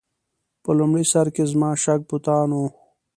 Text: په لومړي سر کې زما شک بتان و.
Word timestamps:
په 0.63 0.71
لومړي 0.77 1.05
سر 1.11 1.27
کې 1.35 1.43
زما 1.51 1.71
شک 1.83 1.99
بتان 2.09 2.49
و. 2.55 2.59